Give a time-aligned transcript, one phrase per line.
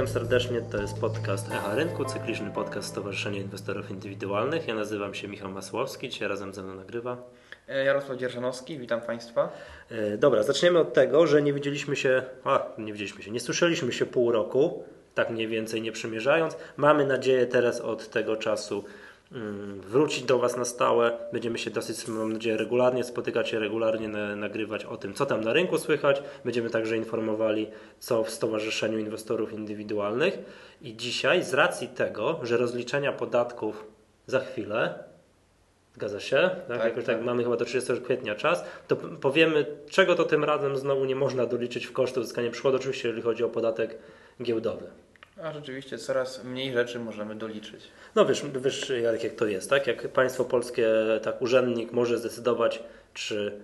[0.00, 4.68] Witam serdecznie, to jest podcast Echa Rynku, cykliczny podcast Stowarzyszenia Inwestorów Indywidualnych.
[4.68, 7.16] Ja nazywam się Michał Masłowski, dzisiaj razem ze mną nagrywa.
[7.68, 9.52] E, Jarosław Dzierżanowski, witam Państwa.
[9.90, 13.92] E, dobra, zaczniemy od tego, że nie widzieliśmy się, a nie widzieliśmy się, nie słyszeliśmy
[13.92, 16.56] się pół roku, tak mniej więcej nie przymierzając.
[16.76, 18.84] Mamy nadzieję teraz od tego czasu
[19.86, 21.18] wrócić do Was na stałe.
[21.32, 25.40] Będziemy się dosyć, mam nadzieję, regularnie spotykać się, regularnie na, nagrywać o tym, co tam
[25.40, 26.22] na rynku słychać.
[26.44, 30.38] Będziemy także informowali, co w Stowarzyszeniu Inwestorów Indywidualnych.
[30.82, 33.84] I dzisiaj, z racji tego, że rozliczenia podatków
[34.26, 35.10] za chwilę,
[35.94, 36.36] Zgadza się?
[36.36, 36.78] Tak?
[36.78, 37.24] Tak, Jakoś tak tak.
[37.24, 38.64] mamy chyba do 30 kwietnia czas.
[38.88, 43.08] To powiemy, czego to tym razem znowu nie można doliczyć w koszty uzyskania przychodu, oczywiście
[43.08, 43.98] jeżeli chodzi o podatek
[44.42, 44.86] giełdowy.
[45.42, 47.84] A rzeczywiście coraz mniej rzeczy możemy doliczyć.
[48.14, 49.86] No wiesz, wiesz Jarek, jak to jest, tak?
[49.86, 50.88] Jak państwo polskie,
[51.22, 52.82] tak urzędnik może zdecydować,
[53.14, 53.60] czy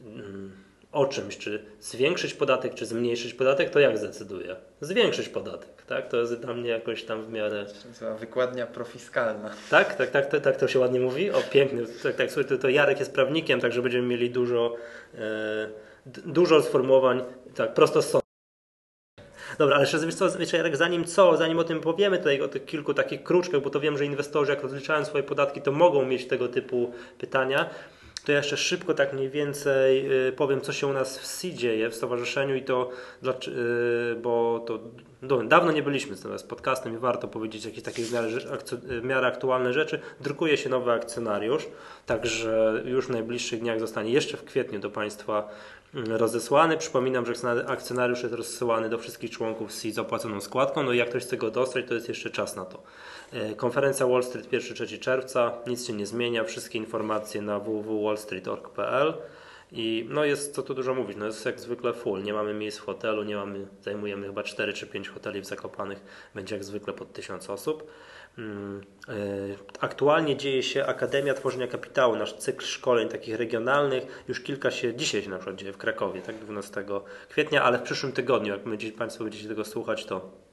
[0.00, 0.52] mm,
[0.92, 4.56] o czymś, czy zwiększyć podatek, czy zmniejszyć podatek, to jak zdecyduje?
[4.80, 6.08] Zwiększyć podatek, tak?
[6.08, 7.66] To jest dla mnie jakoś tam w miarę...
[7.82, 9.50] To nazywa wykładnia profiskalna.
[9.70, 11.30] Tak, tak, tak, tak, tak to się ładnie mówi.
[11.30, 11.82] O, piękny.
[12.02, 14.76] Tak, tak, słuchaj, to, to Jarek jest prawnikiem, także będziemy mieli dużo,
[15.14, 15.68] e,
[16.06, 17.22] dużo sformułowań,
[17.54, 18.25] tak, prosto z.
[19.58, 22.48] Dobra, ale jeszcze wiesz co, wiesz, Jarek, zanim co, zanim o tym powiemy tutaj o
[22.48, 26.04] tych kilku takich kruczkach, bo to wiem, że inwestorzy jak rozliczają swoje podatki, to mogą
[26.04, 27.70] mieć tego typu pytania,
[28.26, 31.54] to ja jeszcze szybko tak mniej więcej y, powiem, co się u nas w SI
[31.54, 32.90] dzieje, w stowarzyszeniu i to,
[33.48, 34.80] y, bo to
[35.22, 38.28] no, dawno nie byliśmy z podcastem i warto powiedzieć jakieś takie w miarę,
[38.82, 40.00] w miarę aktualne rzeczy.
[40.20, 41.68] Drukuje się nowy akcjonariusz,
[42.06, 45.48] także już w najbliższych dniach zostanie jeszcze w kwietniu do Państwa
[45.94, 46.76] rozesłany.
[46.76, 50.96] Przypominam, że akcjonar- akcjonariusz jest rozsyłany do wszystkich członków SI z opłaconą składką, no i
[50.96, 52.82] jak ktoś chce go dostać, to jest jeszcze czas na to.
[53.32, 59.14] E, Konferencja Wall Street 1-3 czerwca, nic się nie zmienia, wszystkie informacje na www.wallstreet.org.pl
[59.72, 62.78] i no jest co tu dużo mówić, no jest jak zwykle full, nie mamy miejsc
[62.78, 66.92] w hotelu, nie mamy, zajmujemy chyba 4 czy 5 hoteli w Zakopanych, będzie jak zwykle
[66.92, 67.90] pod 1000 osób.
[68.38, 69.12] Mm, e,
[69.80, 75.22] Aktualnie dzieje się Akademia Tworzenia Kapitału, nasz cykl szkoleń takich regionalnych, już kilka się, dzisiaj
[75.22, 76.84] się na przykład dzieje w Krakowie, tak 12
[77.28, 80.46] kwietnia, ale w przyszłym tygodniu, jak będziecie, Państwo będziecie tego słuchać, to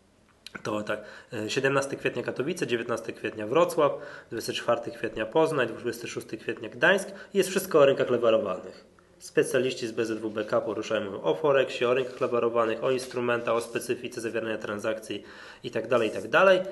[0.64, 1.00] to tak,
[1.34, 3.92] e, 17 kwietnia Katowice, 19 kwietnia Wrocław,
[4.32, 7.08] 24 kwietnia Poznań, 26 kwietnia Gdańsk.
[7.34, 8.86] Jest wszystko o rynkach lewarowanych.
[9.20, 15.24] Specjaliści z BZWBK poruszają o Forexie, o rynkach lewarowanych, o instrumentach, o specyfice zawierania transakcji
[15.64, 16.64] itd., itd.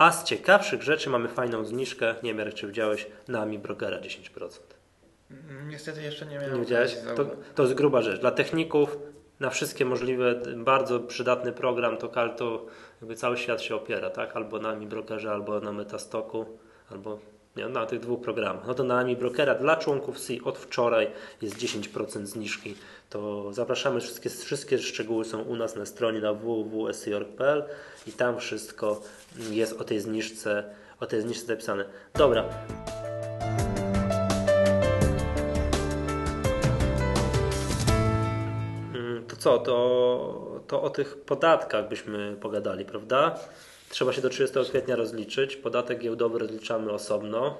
[0.00, 4.48] A z ciekawszych rzeczy mamy fajną zniżkę, nie wiem czy widziałeś, na Ami Brokera 10%.
[5.30, 6.96] Mm, Niestety jeszcze nie miałem Nie widziałeś?
[7.16, 7.24] To,
[7.54, 8.20] to jest gruba rzecz.
[8.20, 8.98] Dla techników
[9.40, 12.66] na wszystkie możliwe, bardzo przydatny program, to, to
[13.00, 14.36] jakby cały świat się opiera, tak?
[14.36, 16.46] Albo na AMI Brokerze, albo na Metastoku,
[16.90, 17.18] albo
[17.60, 18.66] nie, na tych dwóch programach.
[18.66, 21.10] No to na AMI Brokera dla członków SI od wczoraj
[21.42, 22.74] jest 10% zniżki.
[23.10, 27.64] To zapraszamy, wszystkie, wszystkie szczegóły są u nas na stronie na www.si.org.pl
[28.06, 29.00] i tam wszystko
[29.50, 30.64] jest o tej zniżce,
[31.00, 31.84] o tej zniżce zapisane.
[32.14, 32.44] Dobra,
[38.94, 43.38] Mm, To co, to, to o tych podatkach byśmy pogadali, prawda?
[43.90, 45.56] Trzeba się do 30 kwietnia rozliczyć.
[45.56, 47.58] Podatek giełdowy rozliczamy osobno.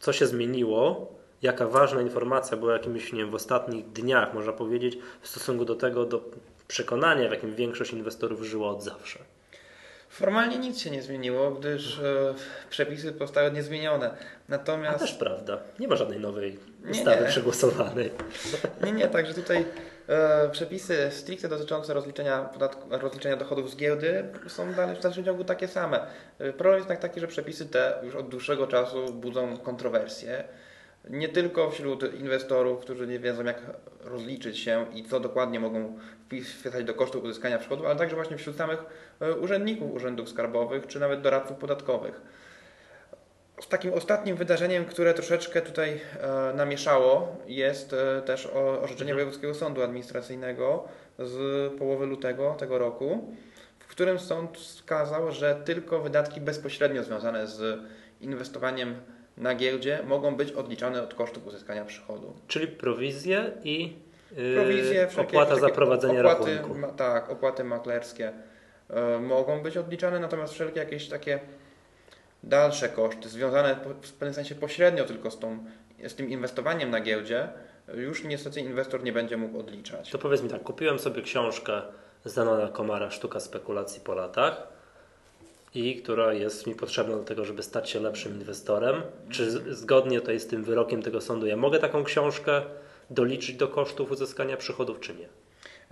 [0.00, 1.12] Co się zmieniło?
[1.42, 5.74] Jaka ważna informacja była jakimiś, nie wiem, w ostatnich dniach, można powiedzieć, w stosunku do
[5.74, 6.20] tego, do
[6.68, 9.18] przekonania, w jakim większość inwestorów żyła od zawsze.
[10.08, 12.34] Formalnie nic się nie zmieniło, gdyż e,
[12.70, 14.10] przepisy zostały niezmienione.
[14.10, 14.16] A
[14.48, 17.28] Natomiast też prawda, nie ma żadnej nowej Nie, ustawy nie.
[17.28, 18.10] przegłosowanej.
[18.84, 19.64] nie, nie, także tutaj
[20.52, 25.68] przepisy stricte dotyczące rozliczenia, podatku, rozliczenia dochodów z giełdy są dalej w dalszym ciągu takie
[25.68, 26.06] same.
[26.38, 30.44] E, Problem jest jednak taki, że przepisy te już od dłuższego czasu budzą kontrowersje.
[31.10, 33.62] Nie tylko wśród inwestorów, którzy nie wiedzą jak
[34.04, 38.56] rozliczyć się i co dokładnie mogą wpisać do kosztów uzyskania przychodu, ale także właśnie wśród
[38.56, 38.84] samych
[39.20, 42.20] e, urzędników urzędów skarbowych czy nawet doradców podatkowych.
[43.60, 49.54] Z takim ostatnim wydarzeniem, które troszeczkę tutaj e, namieszało, jest e, też o- orzeczenie Wojewódzkiego
[49.54, 50.84] Sądu Administracyjnego
[51.18, 53.34] z połowy lutego tego roku,
[53.78, 57.80] w którym sąd wskazał, że tylko wydatki bezpośrednio związane z
[58.20, 58.94] inwestowaniem
[59.36, 62.32] na giełdzie mogą być odliczane od kosztów uzyskania przychodu.
[62.48, 63.96] Czyli prowizje i
[64.36, 66.78] yy, Prowizje, opłata za prowadzenie opłaty, rachunku.
[66.78, 68.32] ma, tak, opłaty maklerskie
[68.90, 71.38] e, mogą być odliczane, natomiast wszelkie jakieś takie
[72.42, 75.64] dalsze koszty związane w pewnym sensie pośrednio tylko z, tą,
[76.08, 77.48] z tym inwestowaniem na giełdzie,
[77.94, 80.10] już niestety inwestor nie będzie mógł odliczać.
[80.10, 81.82] To powiedz mi tak, kupiłem sobie książkę
[82.24, 84.68] Zanona Komara Sztuka spekulacji po latach
[85.74, 89.02] i która jest mi potrzebna do tego, żeby stać się lepszym inwestorem.
[89.30, 92.62] Czy zgodnie tutaj z tym wyrokiem tego sądu ja mogę taką książkę
[93.10, 95.28] doliczyć do kosztów uzyskania przychodów, czy nie?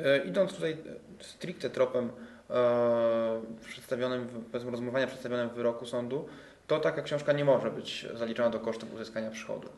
[0.04, 0.76] E, Idąc tutaj
[1.20, 2.10] stricte tropem
[3.68, 6.28] przedstawionym, w- bez rozumowania przedstawionym w wyroku sądu,
[6.66, 9.68] to taka książka nie może być zaliczona do kosztów uzyskania przychodu.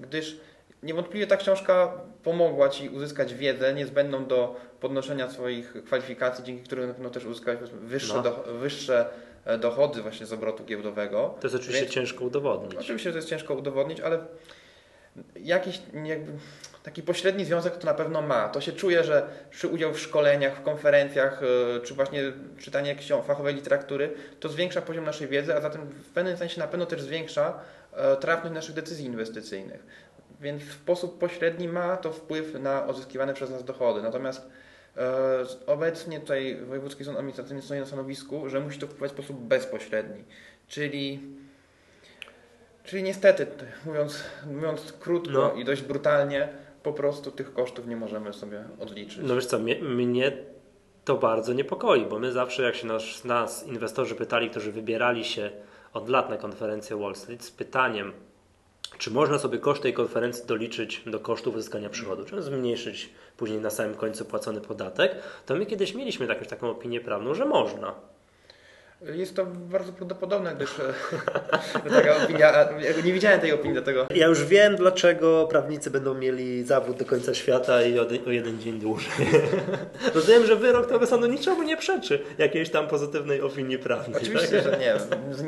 [0.00, 0.36] Gdyż
[0.82, 1.92] niewątpliwie ta książka
[2.24, 7.60] pomogła Ci uzyskać wiedzę niezbędną do podnoszenia swoich kwalifikacji, dzięki którym na pewno też uzyskałeś
[7.60, 8.22] powiedzmy, wyższe, No.
[8.22, 9.06] do, wyższe
[9.44, 11.34] e, dochody właśnie z obrotu giełdowego.
[11.40, 12.74] To jest oczywiście Więc- ciężko udowodnić.
[12.74, 14.18] Oczywiście, że to jest ciężko udowodnić, ale
[15.36, 16.32] jakiś jakby
[16.82, 18.48] taki pośredni związek to na pewno ma.
[18.48, 22.22] To się czuje, że przy udział w szkoleniach, w konferencjach, e, czy właśnie
[22.58, 26.66] czytanie ksiąg fachowej literatury, to zwiększa poziom naszej wiedzy, a zatem w pewnym sensie na
[26.66, 27.60] pewno też zwiększa
[27.92, 29.86] e, trafność naszych decyzji inwestycyjnych.
[30.40, 34.02] Więc w sposób pośredni ma to wpływ na uzyskiwane przez nas dochody.
[34.02, 34.48] Natomiast
[34.96, 39.40] e, obecnie tutaj Wojewódzki Sąd Administracyjny stoi na stanowisku, że musi to wpływać w sposób
[39.40, 40.24] bezpośredni.
[40.68, 41.20] Czyli
[42.84, 43.46] Czyli niestety,
[43.86, 45.52] mówiąc, mówiąc krótko No.
[45.52, 46.48] i dość brutalnie,
[46.82, 49.18] po prostu tych kosztów nie możemy sobie odliczyć.
[49.22, 50.32] No wiesz co, mnie, mnie
[51.04, 55.50] to bardzo niepokoi, bo my zawsze jak się nas, nas inwestorzy pytali, którzy wybierali się
[55.92, 58.12] od lat na konferencję Wall Street z pytaniem,
[58.98, 63.70] czy można sobie koszt tej konferencji doliczyć do kosztów uzyskania przychodu, czy zmniejszyć później na
[63.70, 65.14] samym końcu płacony podatek,
[65.46, 67.94] to my kiedyś mieliśmy jakąś taką opinię prawną, że można.
[69.06, 72.38] Jest to bardzo prawdopodobne, gdyż e, taka opinia,
[72.80, 77.04] ja nie widziałem tej opinii, dlatego Ja już wiem, dlaczego prawnicy będą mieli zawód do
[77.04, 79.10] końca świata i o, jeden dzień dłużej.
[80.14, 84.22] Rozumiem, że wyrok tego sądu niczemu nie przeczy jakiejś tam pozytywnej opinii prawnej.
[84.22, 84.72] oczywiście, tak?
[84.72, 84.94] że nie.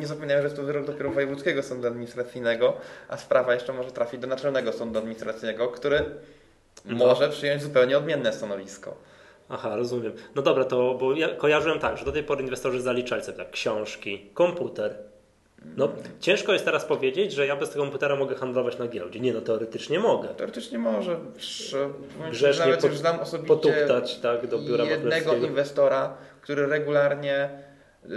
[0.01, 2.77] Nie zapomniałem, że jest to wyrok dopiero Wojewódzkiego Sądu Administracyjnego,
[3.09, 6.05] a sprawa jeszcze może trafić do Naczelnego Sądu Administracyjnego, który
[6.85, 6.95] No.
[7.07, 8.97] może przyjąć zupełnie odmienne stanowisko.
[9.49, 10.13] Aha, rozumiem.
[10.35, 13.51] No dobra, to bo ja kojarzyłem tak, że do tej pory inwestorzy zaliczali sobie tak
[13.51, 14.95] książki, komputer.
[15.77, 15.89] No,
[16.21, 19.21] ciężko jest teraz powiedzieć, że ja bez tego komputera mogę handlować na giełdzie.
[19.21, 20.29] Nie, no teoretycznie mogę.
[20.29, 21.17] Teoretycznie może.
[21.39, 21.91] Że,
[22.31, 27.51] Grzecznie nawet pot- już znam osobiście Potuptać tak, do biura jednego inwestora, który regularnie
[28.05, 28.09] y,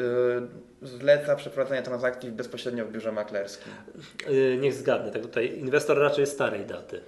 [0.81, 3.71] zleca przeprowadzenie transakcji bezpośrednio w biurze maklerskim.
[4.29, 7.01] Yy, niech zgadnę, tak tutaj inwestor raczej starej daty.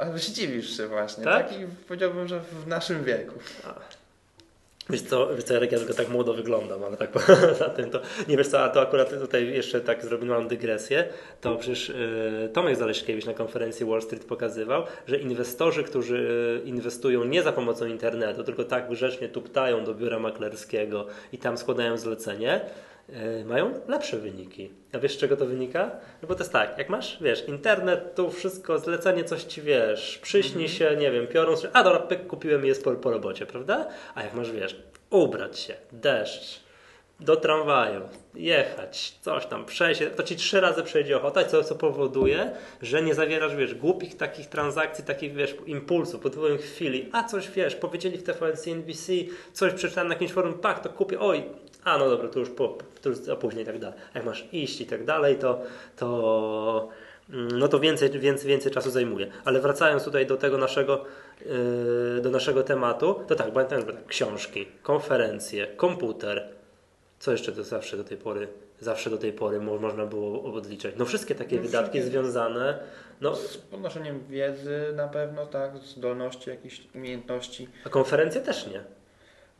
[0.00, 1.24] A zdziwisz się właśnie.
[1.24, 1.48] Tak?
[1.48, 3.34] Taki powiedziałbym, że w naszym wieku.
[4.90, 8.00] Wiesz co, wiesz co Jarek, ja tylko tak młodo wyglądam, ale tak poza tym to,
[8.28, 11.08] nie wiesz co, a to akurat tutaj jeszcze tak zrobiłam dygresję,
[11.40, 16.28] to przecież yy, Tomek Zaleśkiewicz na konferencji Wall Street pokazywał, że inwestorzy, którzy
[16.64, 21.58] yy, inwestują nie za pomocą internetu, tylko tak grzecznie tuptają do biura maklerskiego i tam
[21.58, 22.60] składają zlecenie,
[23.44, 24.70] mają lepsze wyniki.
[24.92, 25.90] A wiesz z czego to wynika?
[26.22, 30.18] No bo to jest tak, jak masz, wiesz, internet, tu wszystko, zlecenie, coś ci wiesz,
[30.22, 33.88] przyśni się, nie wiem, piorun, a dobra, pyk, kupiłem i jest po, po robocie, prawda?
[34.14, 34.76] A jak masz, wiesz,
[35.10, 36.60] ubrać się, deszcz,
[37.20, 38.00] do tramwaju,
[38.34, 42.50] jechać, coś tam, przejść, to ci trzy razy przejdzie ochota, co, co powoduje,
[42.82, 47.50] że nie zawierasz, wiesz, głupich takich transakcji, takich, wiesz, impulsów po twoim chwili, a coś,
[47.50, 49.12] wiesz, powiedzieli w TVN, CNBC,
[49.52, 51.42] coś przeczytałem na jakimś forum, pak, to kupię, oj,
[51.84, 53.98] a no dobra, to już, po, to już a później i tak dalej.
[54.14, 55.60] A jak masz iść i tak dalej, to,
[55.96, 56.88] to
[57.30, 59.26] mm, no to więcej, więcej, więcej czasu zajmuje.
[59.44, 61.04] Ale wracając tutaj do tego naszego,
[61.46, 66.48] yy, do naszego tematu, to tak, pamiętam, tak, książki, konferencje, komputer,
[67.18, 68.48] co jeszcze to zawsze do tej pory,
[68.80, 70.94] zawsze do tej pory mo- można było odliczać.
[70.98, 72.10] No wszystkie takie No wydatki wszystkie.
[72.22, 72.78] związane,
[73.20, 77.68] no Z podnoszeniem wiedzy na pewno, tak, zdolności, jakichś umiejętności.
[77.84, 78.80] a konferencje też nie.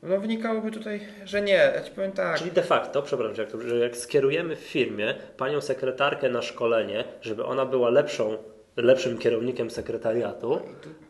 [0.02, 1.52] No wynikałoby tutaj, że nie.
[1.52, 2.38] Ja ci powiem tak.
[2.38, 7.04] Czyli de facto, przepraszam, że jak, że jak skierujemy w firmie panią sekretarkę na szkolenie,
[7.23, 8.37] żeby ona była lepszą,
[8.76, 10.61] lepszym kierownikiem sekretariatu,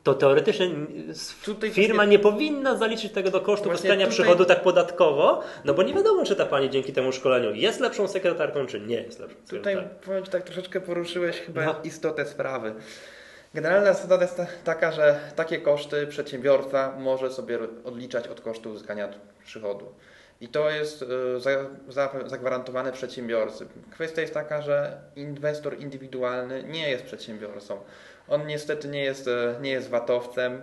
[0.03, 0.71] to teoretycznie
[1.45, 5.83] Tutaj firma nie powinna zaliczyć tego do kosztu uzyskania tutaj- przychodu tak podatkowo, no bo
[5.83, 9.37] nie wiadomo, czy ta pani dzięki temu szkoleniu jest lepszą sekretarką, czy nie jest lepszą
[9.51, 10.05] Tutaj sekretarką.
[10.05, 11.75] powiem Ci tak troszeczkę poruszyłeś chyba No.
[11.85, 12.75] istotę sprawy.
[13.55, 19.09] Generalna zasada jest ta- taka, że takie koszty przedsiębiorca może sobie odliczać od kosztu uzyskania
[19.45, 19.95] przychodu.
[20.41, 21.51] I to jest y, za,
[21.89, 23.67] za, zagwarantowane przedsiębiorcy.
[23.91, 27.81] Kwestia jest taka, że inwestor indywidualny nie jest przedsiębiorcą.
[28.29, 30.63] On niestety nie jest, e, nie jest VAT-owcem.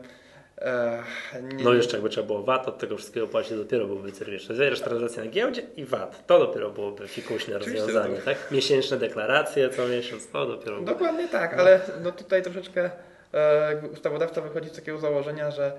[1.63, 4.11] No jeszcze jakby trzeba było VAT od tego wszystkiego płacić, to dopiero byłby.
[4.27, 6.27] Jeszcze zawierasz transakcję na giełdzie i VAT.
[6.27, 8.51] To dopiero byłoby fikuśne rozwiązanie, że tak?
[8.51, 12.89] Miesięczne deklaracje co miesiąc, to dopiero Dokładnie tak, ale no tutaj troszeczkę
[13.33, 15.71] e, ustawodawca wychodzi z takiego założenia, że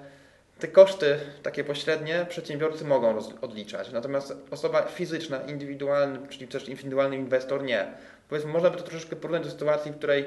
[0.58, 7.16] te koszty takie pośrednie przedsiębiorcy mogą roz, odliczać, natomiast osoba fizyczna, indywidualny, czyli też indywidualny
[7.16, 7.86] inwestor nie.
[8.28, 10.24] Powiedzmy, można by to troszeczkę porównać do sytuacji, w której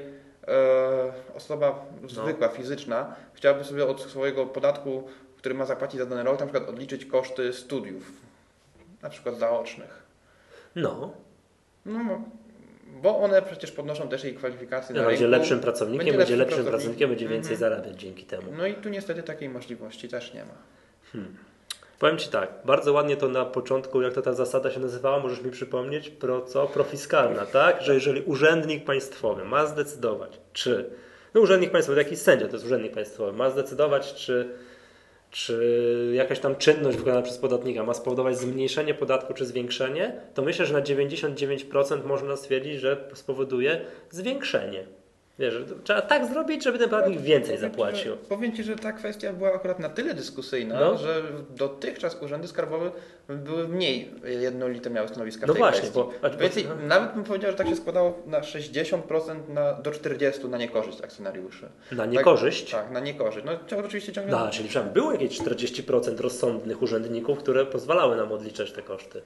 [1.36, 5.04] osoba zwykła, fizyczna chciałaby sobie od swojego podatku,
[5.38, 8.12] który ma zapłacić za dany rok, na przykład odliczyć koszty studiów,
[9.02, 10.04] na przykład zaocznych.
[10.76, 11.14] No,
[11.86, 12.22] No,
[13.02, 15.32] bo one przecież podnoszą też jej kwalifikacje na będzie rynku.
[15.40, 17.10] lepszym pracownikiem, Będzie będzie, lepszym pracownikiem.
[17.10, 17.60] będzie więcej Mhm.
[17.72, 18.52] zarabiać dzięki temu.
[18.58, 20.54] No i tu niestety takiej możliwości też nie ma.
[22.02, 25.42] Powiem Ci tak, bardzo ładnie to na początku, jak to ta zasada się nazywała, możesz
[25.42, 26.68] mi przypomnieć, pro co?
[26.68, 27.82] Profiskalna, tak?
[27.82, 30.90] Że jeżeli urzędnik państwowy ma zdecydować, czy,
[31.34, 34.50] no urzędnik państwowy, jakiś sędzia to jest urzędnik państwowy, ma zdecydować, czy,
[35.32, 40.66] czy jakaś tam czynność wykonana przez podatnika ma spowodować zmniejszenie podatku czy zwiększenie, to myślę,
[40.66, 44.84] że na 99% można stwierdzić, że spowoduje zwiększenie.
[45.42, 48.18] Wiesz, trzeba tak zrobić, żeby ten podatnik więcej powiem zapłacił.
[48.18, 50.98] Powiem Ci, że ta kwestia była akurat na tyle dyskusyjna, No.
[50.98, 52.92] że dotychczas urzędy skarbowe
[53.30, 56.00] były mniej jednolite miały stanowiska w No tej właśnie, kwestii.
[56.00, 60.50] bo- Więcej, bo- nawet bym powiedział, że tak się składało na 60% na, do 40%
[60.50, 61.70] na niekorzyść akcjonariuszy.
[61.92, 62.72] Na niekorzyść?
[62.72, 63.46] Tak, tak na niekorzyść.
[63.46, 64.32] No ciągle oczywiście ciągle...
[64.32, 69.22] No, czyli przynajmniej było jakieś 40% rozsądnych urzędników, które pozwalały nam odliczać te koszty.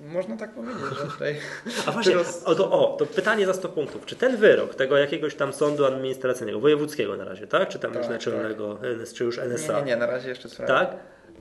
[0.00, 1.36] Można tak powiedzieć, że tutaj...
[1.86, 4.06] A właśnie, Roz- o, to, o, to pytanie za 100 punktów.
[4.06, 7.68] Czy ten wyrok tego jakiegoś tam sądu administracyjnego, wojewódzkiego na razie, tak?
[7.68, 9.72] Czy tam Tak, już naczelnego, NS, czy już NSA?
[9.72, 10.74] Nie, nie, nie, na razie jeszcze sprawa.
[10.74, 10.96] Tak?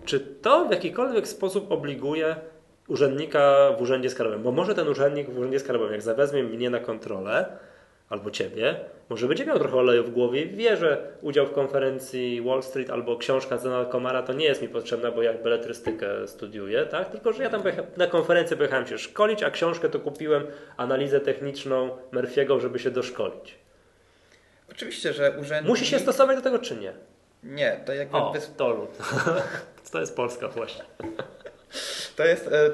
[0.06, 2.36] Czy to w jakikolwiek sposób obliguje
[2.88, 4.44] urzędnika w urzędzie skarbowym?
[4.44, 7.46] Bo może ten urzędnik w urzędzie skarbowym, jak zawezmie mnie na kontrolę,
[8.10, 12.42] albo ciebie, może będzie miał trochę oleju w głowie i wie, że udział w konferencji
[12.42, 16.86] Wall Street albo książka Zena Komara to nie jest mi potrzebna, bo jak beletrystykę studiuję,
[16.86, 17.10] tak?
[17.10, 17.64] Tylko, że ja tam
[17.98, 20.48] na konferencję pojechałem się szkolić, a książkę to kupiłem,
[20.78, 23.56] analizę techniczną Murphy'ego, żeby się doszkolić.
[24.72, 25.70] Oczywiście, że urzędnik...
[25.70, 26.94] Musi się stosować do tego, czy nie?
[27.44, 28.18] Nie, to jakby...
[28.18, 28.90] O, bez- to lud.
[29.92, 30.84] To jest Polska właśnie.
[32.18, 32.70] To jest, e,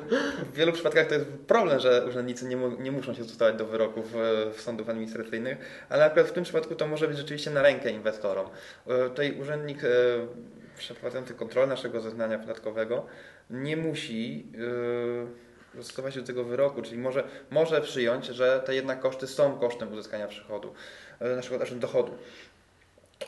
[0.51, 3.65] w wielu przypadkach to jest problem, że urzędnicy nie, mu, nie muszą się stosować do
[3.65, 5.57] wyroków e, w sądów administracyjnych,
[5.89, 8.47] ale akurat w tym przypadku to może być rzeczywiście na rękę inwestorom.
[8.87, 9.79] E, Tutaj urzędnik
[10.77, 13.05] przeprowadzający kontrolę naszego zeznania podatkowego
[13.49, 14.47] nie musi
[15.81, 19.93] stosować się do tego wyroku, czyli może, może przyjąć, że te jednak koszty są kosztem
[19.93, 20.73] uzyskania przychodu,
[21.21, 22.11] naszego, naszego dochodu.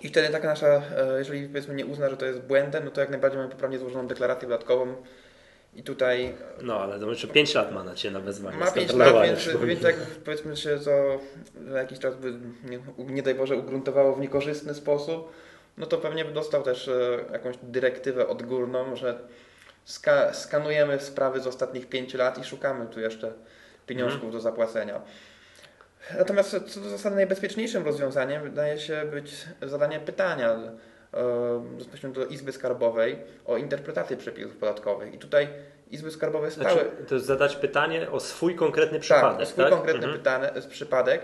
[0.01, 0.81] I wtedy taka nasza,
[1.17, 4.07] jeżeli powiedzmy nie uzna, że to jest błędem, no to jak najbardziej mamy poprawnie złożoną
[4.07, 4.95] deklarację podatkową
[5.75, 8.57] i tutaj No, ale to jeszcze 5 lat ma na Ciebie na wezwanie.
[8.57, 11.19] ma 5 lat, więc, więc jak powiedzmy się to
[11.75, 15.31] jakiś czas by nie, nie daj Boże ugruntowało w niekorzystny sposób,
[15.77, 19.19] no to pewnie by dostał też e, jakąś dyrektywę odgórną, że
[19.85, 23.33] ska, skanujemy sprawy z ostatnich 5 lat i szukamy tu jeszcze
[23.87, 24.33] pieniążków Mhm.
[24.33, 25.01] do zapłacenia.
[26.17, 30.57] Natomiast co do zasady najbezpieczniejszym rozwiązaniem wydaje się być zadanie pytania
[31.77, 35.13] bezpośrednio do Izby Skarbowej o interpretację przepisów podatkowych.
[35.13, 35.47] I tutaj
[35.91, 36.71] Izby Skarbowe stały...
[36.71, 39.73] Znaczy, to jest zadać pytanie o swój konkretny Tak, przypadek, swój tak?
[39.73, 40.17] konkretny Mhm.
[40.17, 41.21] pytane, przypadek,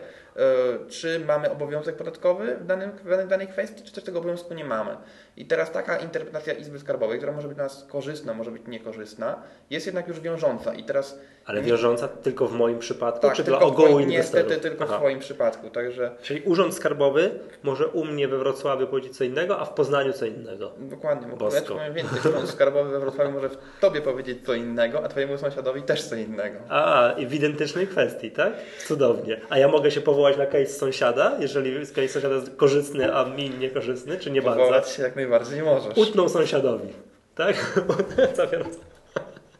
[0.90, 4.98] czy mamy obowiązek podatkowy w, danym, w danej- kwestii, czy też tego obowiązku nie mamy.
[5.38, 9.36] I teraz taka interpretacja Izby Skarbowej, która może być dla nas korzystna, może być niekorzystna,
[9.70, 10.74] jest jednak już wiążąca.
[10.74, 13.88] I teraz Ale nie- wiążąca tylko w moim przypadku, tak, czy tylko dla w ogółu
[13.88, 14.46] twoim, inwestorów?
[14.48, 14.94] niestety tylko Aha.
[14.94, 15.70] w swoim przypadku.
[15.70, 17.32] Także Czyli Urząd Skarbowy
[17.64, 20.72] może u mnie we Wrocławiu powiedzieć co innego, a w Poznaniu co innego.
[20.80, 21.74] dokładnie, bo Bosko.
[21.74, 25.38] ja powiem więcej, Urząd Skarbowy we Wrocławiu może w tobie powiedzieć co innego, a twojemu
[25.38, 26.60] sąsiadowi też co innego.
[26.70, 28.54] A, i w identycznej kwestii, tak?
[28.88, 29.42] Cudownie.
[29.50, 33.50] A ja mogę się powołać na case sąsiada, jeżeli case sąsiada jest korzystny, a mi
[33.50, 34.60] niekorzystny, czy nie bardzo?
[34.60, 35.98] Powołać się jak najbardziej możesz.
[35.98, 36.88] Utną sąsiadowi.
[37.36, 37.82] Tak?
[38.38, 38.80] Zawiąz-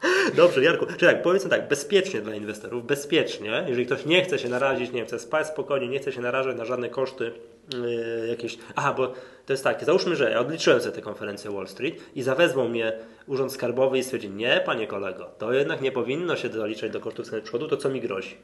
[0.36, 4.50] Dobrze, Jarku, czy tak, powiedzmy tak, bezpiecznie dla inwestorów, bezpiecznie, jeżeli ktoś nie chce się
[4.50, 7.32] narazić, nie wiem, chce spać spokojnie, nie chce się narażać na żadne koszty
[7.74, 8.58] yy, jakieś.
[8.76, 9.08] Aha, bo
[9.46, 12.94] to jest tak, załóżmy, że ja odliczyłem sobie tę konferencję Wall Street i zawezwał mnie
[13.28, 17.26] Urząd Skarbowy i stwierdzi, nie, panie kolego, to jednak nie powinno się doliczać do kosztów
[17.30, 18.38] ceny przychodu, to co mi grozi?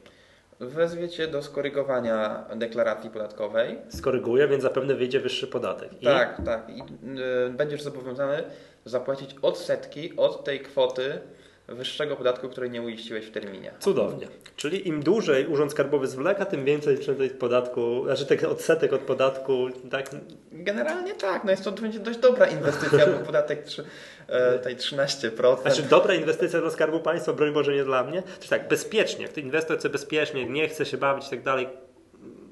[0.60, 3.78] Wezwiecie do skorygowania deklaracji podatkowej.
[3.88, 6.02] Skoryguję, więc zapewne wyjdzie wyższy podatek.
[6.02, 6.68] I Tak, tak.
[6.70, 8.42] I y, będziesz zobowiązany
[8.84, 11.20] zapłacić odsetki od tej kwoty
[11.68, 13.72] wyższego podatku, której nie uiściłeś w terminie.
[13.80, 14.28] Cudownie.
[14.56, 19.68] Czyli im dłużej Urząd Skarbowy zwleka, tym więcej przynajmniej podatku, znaczy tych odsetek od podatku,
[19.90, 20.10] tak?
[20.52, 23.84] Generalnie tak, no jest to będzie dość dobra inwestycja, bo podatek trzy,
[24.26, 25.62] e, tej 13%.
[25.62, 28.22] Znaczy dobra inwestycja dla Skarbu Państwa, broń Boże nie dla mnie.
[28.40, 31.68] Czy tak, bezpiecznie, jak ty inwestor chce bezpiecznie, nie chce się bawić i tak dalej,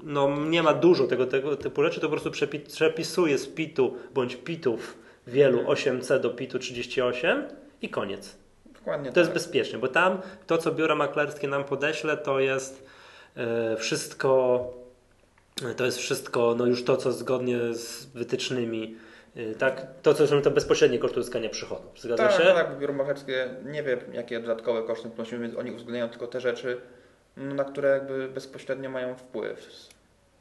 [0.03, 3.93] no nie ma dużo tego, tego typu rzeczy, to po prostu przepi- przepisuje z PIT-u
[4.13, 4.97] bądź PIT-ów
[5.27, 7.43] wielu 8C do PIT-u 38
[7.81, 8.37] i koniec.
[8.87, 9.33] Dokładnie To jest tak.
[9.33, 12.85] bezpiecznie, bo tam to, co biuro maklerskie nam podeśle, to jest
[13.37, 14.73] e, wszystko,
[15.77, 18.95] to jest wszystko, no już to, co zgodnie z wytycznymi,
[19.35, 21.83] e, tak, to, co są to bezpośrednie koszty uzyskania przychodu.
[21.97, 22.43] Zgadza Tak, się?
[22.43, 26.81] tak, biuro maklerskie nie wie, jakie dodatkowe koszty ponosimy, więc oni uwzględniają tylko te rzeczy,
[27.37, 29.69] no, na które jakby bezpośrednio mają wpływ.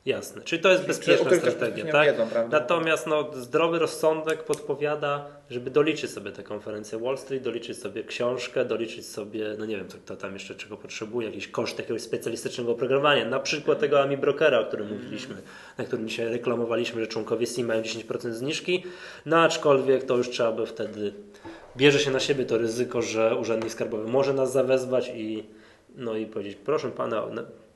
[0.07, 2.07] Jasne, czyli to jest Czyli- bezpieczna strategia, tak?
[2.07, 2.29] wiedzą?
[2.51, 8.65] Natomiast no, zdrowy rozsądek podpowiada, żeby doliczyć sobie tę konferencję Wall Street, doliczyć sobie książkę,
[8.65, 12.73] doliczyć sobie, no nie wiem, co kto tam jeszcze czego potrzebuje, jakiś koszt jakiegoś specjalistycznego
[12.73, 15.35] oprogramowania, na przykład tego Ami Brokera, o którym mówiliśmy,
[15.79, 18.85] na którym dzisiaj reklamowaliśmy, że członkowie SIM mają 10% zniżki,
[19.27, 21.13] no aczkolwiek to już trzeba by wtedy
[21.77, 25.45] bierze się na siebie to ryzyko, że urzędnik skarbowy może nas zawezwać i,
[25.97, 27.23] no i powiedzieć, proszę pana,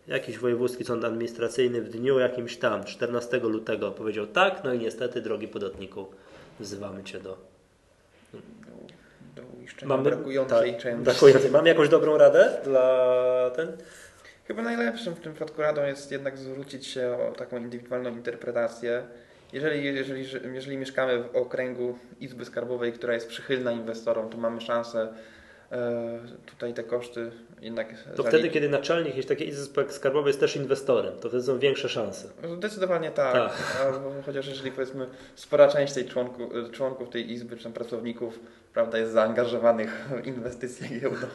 [0.08, 5.20] jakiś wojewódzki sąd administracyjny w dniu jakimś tam, 14 lutego powiedział tak, no i niestety,
[5.20, 6.06] drogi podatniku,
[6.60, 7.36] wzywamy cię do...
[9.36, 11.04] Do uiszczenia brakującej tak, części.
[11.04, 11.50] brakującej.
[11.50, 13.72] Mamy jakąś dobrą radę dla ten?
[14.46, 19.02] Chyba najlepszym w tym przypadku radą jest jednak zwrócić się o taką indywidualną interpretację.
[19.52, 25.08] Jeżeli, jeżeli, jeżeli mieszkamy w okręgu Izby Skarbowej, która jest przychylna inwestorom, to mamy szansę
[26.46, 31.12] tutaj te koszty jednak To wtedy, kiedy naczelnik jakiejś takiej izby skarbowej jest też inwestorem,
[31.20, 32.28] to wtedy są większe szanse.
[32.56, 33.34] Zdecydowanie tak.
[33.34, 33.52] Tak.
[34.26, 38.38] Chociaż jeżeli powiedzmy spora część tej członku, członków tej izby czy tam pracowników
[38.74, 41.26] prawda, jest zaangażowanych w inwestycje giełdowe.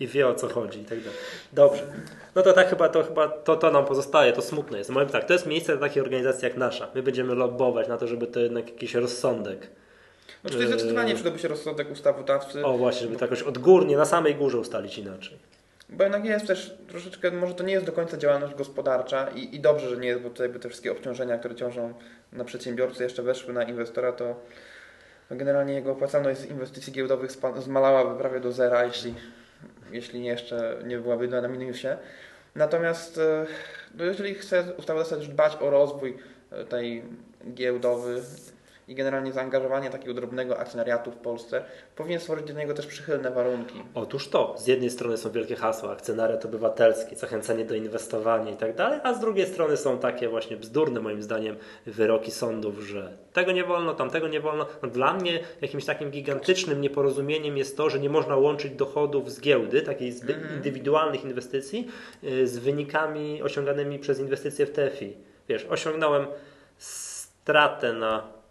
[0.00, 1.18] i wie o co chodzi i tak dalej.
[1.52, 1.82] Dobrze.
[2.34, 4.90] No to tak chyba to chyba to, to nam pozostaje, to smutne jest.
[4.90, 6.88] Mówię tak, to jest miejsce dla takiej organizacji jak nasza.
[6.94, 9.66] My będziemy lobbować na to, żeby to jednak jakiś rozsądek.
[10.44, 12.64] No, tutaj zdecydowanie przydałby się rozsądek ustawodawcy.
[12.64, 15.38] O właśnie, żeby to jakoś odgórnie, na samej górze ustalić inaczej.
[15.88, 19.60] Bo jednak jest też troszeczkę, może to nie jest do końca działalność gospodarcza i, i
[19.60, 21.94] dobrze, że nie jest, bo tutaj by te wszystkie obciążenia, które ciążą
[22.32, 24.36] na przedsiębiorcy jeszcze weszły na inwestora, to
[25.30, 29.14] generalnie jego opłacalność z inwestycji giełdowych zmalałaby prawie do zera, jeśli,
[29.92, 31.96] jeśli nie jeszcze nie byłaby na minusie.
[32.54, 33.46] Natomiast e,
[33.94, 36.18] no jeżeli chce ustawodawca też dbać o rozwój
[36.50, 37.02] e, tej
[37.54, 38.22] giełdowy
[38.88, 41.64] i generalnie zaangażowanie takiego drobnego akcjonariatu w Polsce,
[41.96, 43.82] powinien stworzyć dla niego też przychylne warunki.
[43.94, 48.74] Otóż to, z jednej strony są wielkie hasła, akcjonariat obywatelski, zachęcanie do inwestowania i tak
[48.76, 53.52] dalej, a z drugiej strony są takie właśnie bzdurne moim zdaniem wyroki sądów, że tego
[53.52, 54.66] nie wolno, tamtego nie wolno.
[54.82, 59.40] No, dla mnie jakimś takim gigantycznym nieporozumieniem jest to, że nie można łączyć dochodów z
[59.40, 60.54] giełdy, takiej zbyt Mhm.
[60.56, 61.88] indywidualnych inwestycji
[62.24, 65.16] y, z wynikami osiąganymi przez inwestycje w TFI.
[65.48, 66.26] Wiesz, osiągnąłem
[66.78, 68.43] stratę na mm,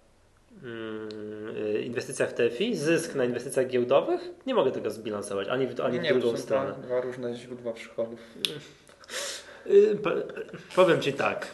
[1.83, 6.01] inwestycjach w TFI, zysk na inwestycjach giełdowych, nie mogę tego zbilansować ani w, ani w
[6.03, 6.73] nie, drugą to stronę.
[6.83, 8.19] Dwa, różne źródła przychodów.
[9.67, 10.09] Y, po-
[10.75, 11.47] Powiem Ci tak.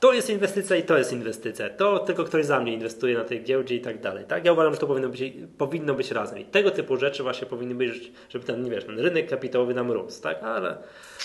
[0.00, 1.70] To jest inwestycja i to jest inwestycja.
[1.70, 4.24] To tylko ktoś za mnie inwestuje na tej giełdzie i tak dalej.
[4.24, 4.44] Tak?
[4.44, 5.22] Ja uważam, że to powinno być,
[5.58, 6.38] powinno być razem.
[6.38, 9.90] I tego typu rzeczy właśnie powinny być, żeby ten, nie wiesz, ten rynek kapitałowy nam
[9.92, 10.22] rósł.
[10.22, 10.42] Tak?
[10.42, 10.76] Ale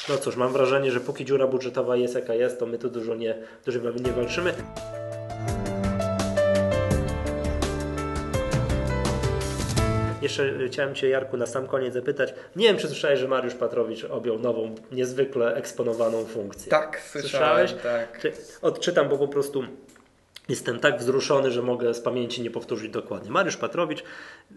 [0.10, 3.16] no cóż, mam wrażenie, że póki dziura budżetowa jest jaka jest, to my tu dużo
[3.16, 4.54] nie, dużo nie walczymy.
[10.26, 12.34] Jeszcze y, chciałem Cię, Jarku, na sam koniec zapytać.
[12.56, 16.70] Nie wiem, czy słyszałeś, że Mariusz Patrowicz objął nową, niezwykle eksponowaną funkcję.
[16.70, 17.84] Tak, słyszałem, Słyszałeś?
[18.10, 18.20] tak.
[18.22, 19.64] Czy- Odczytam, bo po prostu
[20.50, 23.32] jestem tak wzruszony, że mogę z pamięci nie powtórzyć dokładnie.
[23.32, 24.04] Mariusz Patrowicz,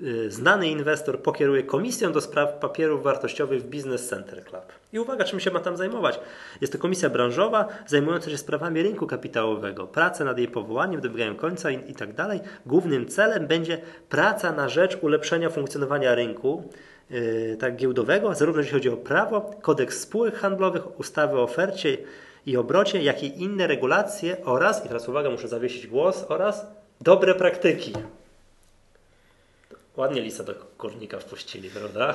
[0.03, 4.65] y, znany inwestor, pokieruje Komisją do Spraw Papierów Wartościowych w Business Center Club.
[4.93, 6.21] I uwaga, czym się ma tam zajmować?
[6.61, 9.87] Jest to komisja branżowa zajmująca się sprawami rynku kapitałowego.
[9.87, 12.41] Prace nad jej powołaniem dobiegają końca i, tak dalej.
[12.67, 16.71] Głównym celem będzie praca na rzecz ulepszenia funkcjonowania rynku
[17.11, 21.99] yy, tak giełdowego, zarówno jeśli chodzi o prawo, kodeks spółek handlowych, ustawy o ofercie
[22.47, 26.67] i obrocie, jak i inne regulacje oraz, i teraz uwaga, muszę zawiesić głos, oraz
[27.01, 27.93] dobre praktyki.
[29.97, 32.15] Ładnie lisa do kornika wpuścili, prawda?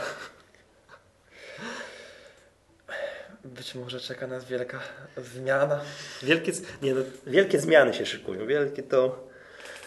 [3.43, 4.79] Być może czeka nas wielka
[5.17, 5.81] zmiana.
[6.23, 8.47] Wielkie, nie, no, wielkie zmiany się szykują.
[8.47, 9.27] Wielkie to.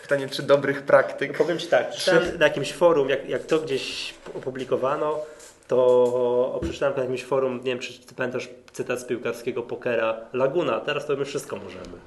[0.02, 1.38] Pytanie, czy dobrych praktyk?
[1.38, 5.24] Powiem Ci tak, czytałem na jakimś forum, jak, jak to gdzieś opublikowano,
[5.68, 10.80] to przeczytałem na jakimś forum, nie wiem, czy ty pamiętasz cytat z piłkarskiego pokera Laguna,
[10.80, 11.98] teraz to my wszystko możemy.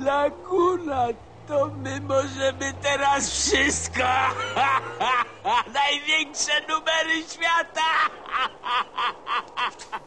[0.00, 1.06] Laguna,
[1.48, 4.02] to my możemy teraz wszystko!
[5.74, 7.90] Największe numery świata!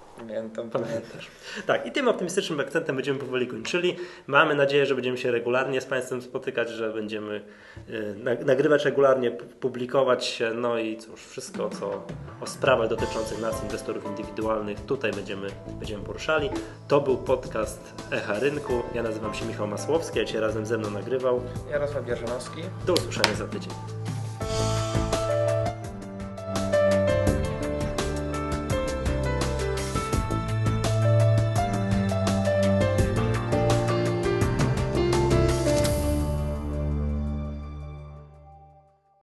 [0.27, 1.27] Pamiętam, Pamiętasz.
[1.67, 3.95] Tak, i tym optymistycznym akcentem będziemy powoli kończyli.
[4.27, 7.41] Mamy nadzieję, że będziemy się regularnie z Państwem spotykać, że będziemy
[7.89, 12.05] y, na- nagrywać regularnie, pu- publikować się, no i cóż, wszystko co
[12.41, 15.47] o sprawach dotyczących nas, inwestorów indywidualnych, tutaj będziemy,
[15.79, 16.49] będziemy poruszali.
[16.88, 18.73] To był podcast Echa Rynku.
[18.93, 21.41] Ja nazywam się Michał Masłowski, a Cię razem ze mną nagrywał.
[21.71, 22.62] Jarosław Bierzanowski.
[22.86, 23.71] Do usłyszenia za tydzień.